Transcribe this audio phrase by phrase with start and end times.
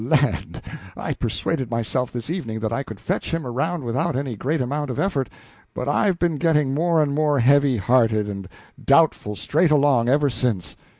[0.03, 0.63] Land!
[0.97, 4.89] I persuaded myself this evening that I could fetch him around without any great amount
[4.89, 5.29] of effort,
[5.75, 8.49] but I've been getting more and more heavy hearted and
[8.83, 10.75] doubtful straight along, ever since.